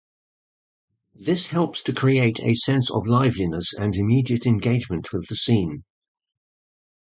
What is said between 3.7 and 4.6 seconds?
and immediate